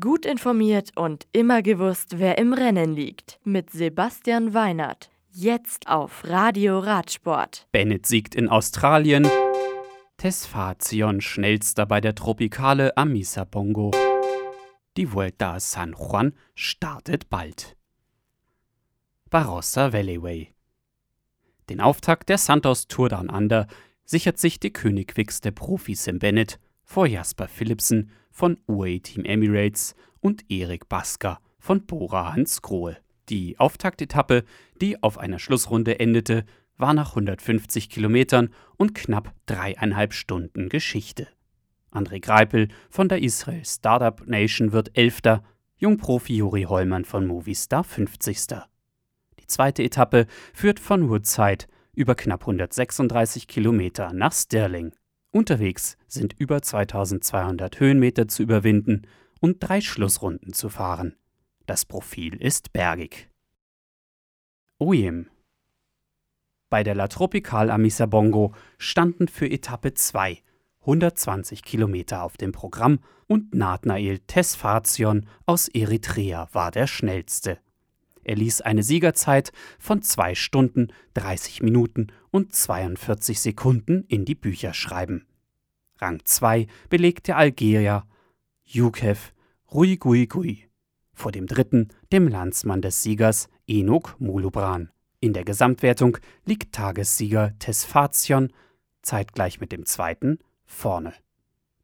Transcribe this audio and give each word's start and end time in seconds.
Gut 0.00 0.24
informiert 0.24 0.92
und 0.96 1.26
immer 1.32 1.60
gewusst, 1.60 2.18
wer 2.18 2.38
im 2.38 2.54
Rennen 2.54 2.94
liegt. 2.94 3.38
Mit 3.44 3.68
Sebastian 3.68 4.54
Weinert. 4.54 5.10
Jetzt 5.30 5.88
auf 5.88 6.24
Radio 6.24 6.78
Radsport. 6.78 7.66
Bennett 7.70 8.06
siegt 8.06 8.34
in 8.34 8.48
Australien. 8.48 9.28
Tesfazion 10.16 11.20
schnellster 11.20 11.84
bei 11.84 12.00
der 12.00 12.14
Tropikale 12.14 12.96
Amisa 12.96 13.44
Bongo. 13.44 13.90
Die 14.96 15.12
Vuelta 15.12 15.52
a 15.52 15.60
San 15.60 15.92
Juan 15.92 16.32
startet 16.54 17.28
bald. 17.28 17.76
Barossa 19.28 19.92
Valley 19.92 20.48
Den 21.68 21.82
Auftakt 21.82 22.30
der 22.30 22.38
Santos 22.38 22.88
Tour 22.88 23.10
Down 23.10 23.28
Under 23.28 23.66
sichert 24.06 24.38
sich 24.38 24.58
die 24.58 24.72
Königwix 24.72 25.42
der 25.42 25.50
Profis 25.50 26.06
im 26.06 26.20
Bennett 26.20 26.58
vor 26.84 27.06
Jasper 27.06 27.48
Philipsen 27.48 28.10
von 28.30 28.58
UAE 28.68 29.00
Team 29.00 29.24
Emirates 29.24 29.94
und 30.20 30.50
Erik 30.50 30.88
Basker 30.88 31.40
von 31.58 31.86
Bora 31.86 32.32
Hans 32.32 32.62
Grohe. 32.62 32.96
Die 33.28 33.58
Auftaktetappe, 33.58 34.44
die 34.80 35.02
auf 35.02 35.18
einer 35.18 35.38
Schlussrunde 35.38 35.98
endete, 35.98 36.44
war 36.76 36.92
nach 36.92 37.10
150 37.10 37.88
Kilometern 37.88 38.50
und 38.76 38.94
knapp 38.94 39.32
dreieinhalb 39.46 40.12
Stunden 40.12 40.68
Geschichte. 40.68 41.28
André 41.90 42.20
Greipel 42.20 42.68
von 42.90 43.08
der 43.08 43.22
Israel 43.22 43.64
Startup 43.64 44.26
Nation 44.26 44.72
wird 44.72 44.96
Elfter, 44.98 45.44
Jungprofi 45.76 46.36
Juri 46.36 46.64
Hollmann 46.64 47.04
von 47.04 47.26
Movistar 47.26 47.84
50. 47.84 48.64
Die 49.38 49.46
zweite 49.46 49.82
Etappe 49.82 50.26
führt 50.52 50.80
von 50.80 51.08
Woodside 51.08 51.66
über 51.94 52.14
knapp 52.14 52.42
136 52.42 53.46
Kilometer 53.46 54.12
nach 54.12 54.32
Stirling. 54.32 54.92
Unterwegs 55.34 55.96
sind 56.06 56.32
über 56.38 56.62
2200 56.62 57.80
Höhenmeter 57.80 58.28
zu 58.28 58.44
überwinden 58.44 59.02
und 59.40 59.56
drei 59.58 59.80
Schlussrunden 59.80 60.52
zu 60.52 60.68
fahren. 60.68 61.16
Das 61.66 61.84
Profil 61.84 62.40
ist 62.40 62.72
bergig. 62.72 63.28
Oyem. 64.78 65.28
Bei 66.70 66.84
der 66.84 66.94
La 66.94 67.08
Tropical 67.08 67.70
Amisa 67.70 68.06
Bongo 68.06 68.54
standen 68.78 69.26
für 69.26 69.50
Etappe 69.50 69.94
2 69.94 70.40
120 70.82 71.64
Kilometer 71.64 72.22
auf 72.22 72.36
dem 72.36 72.52
Programm 72.52 73.00
und 73.26 73.56
Nathnael 73.56 74.20
Tesfazion 74.20 75.26
aus 75.46 75.66
Eritrea 75.66 76.48
war 76.52 76.70
der 76.70 76.86
schnellste. 76.86 77.58
Er 78.24 78.36
ließ 78.36 78.62
eine 78.62 78.82
Siegerzeit 78.82 79.52
von 79.78 80.00
2 80.02 80.34
Stunden, 80.34 80.88
30 81.12 81.62
Minuten 81.62 82.08
und 82.30 82.54
42 82.54 83.38
Sekunden 83.38 84.04
in 84.08 84.24
die 84.24 84.34
Bücher 84.34 84.72
schreiben. 84.72 85.26
Rang 85.98 86.20
2 86.24 86.66
belegt 86.88 87.28
der 87.28 87.36
Algerier 87.36 88.04
Youkev 88.64 89.32
Ruiguigui 89.72 90.68
vor 91.12 91.32
dem 91.32 91.46
dritten, 91.46 91.88
dem 92.12 92.28
Landsmann 92.28 92.82
des 92.82 93.02
Siegers 93.02 93.48
Enok 93.66 94.16
Mulubran. 94.18 94.90
In 95.20 95.32
der 95.32 95.44
Gesamtwertung 95.44 96.18
liegt 96.44 96.74
Tagessieger 96.74 97.56
Tesfazion 97.58 98.52
zeitgleich 99.02 99.60
mit 99.60 99.72
dem 99.72 99.86
zweiten 99.86 100.38
vorne. 100.66 101.14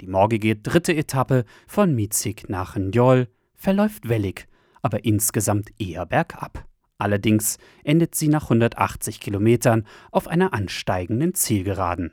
Die 0.00 0.06
morgige 0.06 0.56
dritte 0.56 0.94
Etappe 0.94 1.44
von 1.66 1.94
Mizig 1.94 2.48
nach 2.48 2.76
Njol 2.76 3.28
verläuft 3.54 4.08
wellig, 4.08 4.46
aber 4.82 5.04
insgesamt 5.04 5.70
eher 5.78 6.06
bergab. 6.06 6.66
Allerdings 6.98 7.58
endet 7.84 8.14
sie 8.14 8.28
nach 8.28 8.44
180 8.44 9.20
Kilometern 9.20 9.86
auf 10.12 10.28
einer 10.28 10.54
ansteigenden 10.54 11.34
Zielgeraden. 11.34 12.12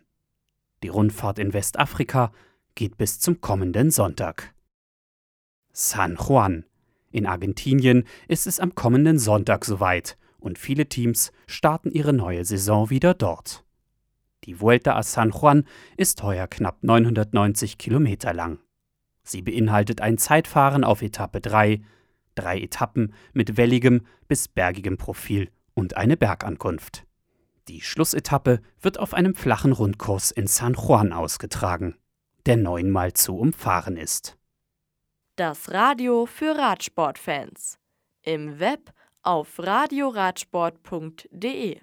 Die 0.84 0.90
Rundfahrt 0.90 1.40
in 1.40 1.54
Westafrika 1.54 2.34
geht 2.76 2.98
bis 2.98 3.20
zum 3.20 3.40
kommenden 3.40 3.90
Sonntag. 3.90 4.54
San 5.72 6.18
Juan. 6.18 6.66
In 7.10 7.26
Argentinien 7.26 8.04
ist 8.28 8.48
es 8.48 8.60
am 8.60 8.76
kommenden 8.76 9.18
Sonntag 9.18 9.64
soweit 9.64 10.18
und 10.40 10.60
viele 10.60 10.90
Teams 10.90 11.32
starten 11.48 11.90
ihre 11.90 12.12
neue 12.12 12.44
Saison 12.44 12.90
wieder 12.90 13.14
dort. 13.14 13.64
Die 14.44 14.60
Vuelta 14.60 14.96
a 14.98 15.04
San 15.04 15.32
Juan 15.32 15.64
ist 15.96 16.22
heuer 16.22 16.48
knapp 16.48 16.84
990 16.84 17.78
Kilometer 17.78 18.34
lang. 18.34 18.60
Sie 19.24 19.42
beinhaltet 19.42 20.02
ein 20.02 20.18
Zeitfahren 20.18 20.84
auf 20.84 21.02
Etappe 21.02 21.40
3, 21.40 21.82
drei 22.36 22.60
Etappen 22.60 23.14
mit 23.32 23.56
welligem 23.56 24.02
bis 24.28 24.50
bergigem 24.50 24.98
Profil 24.98 25.50
und 25.76 25.96
eine 25.96 26.18
Bergankunft. 26.18 27.06
Die 27.68 27.82
Schlussetappe 27.82 28.62
wird 28.82 29.00
auf 29.00 29.14
einem 29.14 29.36
flachen 29.36 29.72
Rundkurs 29.72 30.32
in 30.32 30.48
San 30.48 30.74
Juan 30.74 31.14
ausgetragen, 31.14 31.96
der 32.46 32.58
neunmal 32.58 33.14
zu 33.14 33.38
umfahren 33.38 33.96
ist. 33.98 34.38
Das 35.36 35.72
Radio 35.72 36.26
für 36.26 36.58
Radsportfans. 36.58 37.78
Im 38.22 38.60
Web 38.60 38.92
auf 39.22 39.60
radioradsport.de 39.60 41.80